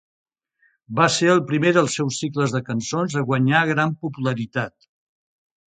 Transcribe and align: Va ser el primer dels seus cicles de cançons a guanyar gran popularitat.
Va 0.99 1.05
ser 1.15 1.29
el 1.33 1.43
primer 1.51 1.73
dels 1.77 1.99
seus 1.99 2.19
cicles 2.23 2.57
de 2.57 2.63
cançons 2.73 3.19
a 3.23 3.27
guanyar 3.29 3.65
gran 3.75 3.97
popularitat. 4.07 4.93